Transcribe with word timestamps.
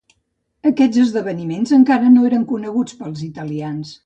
Aquests 0.69 1.01
esdeveniments 1.03 1.75
encara 1.79 2.09
no 2.17 2.27
eren 2.31 2.49
coneguts 2.55 3.01
pels 3.05 3.23
italians. 3.31 3.95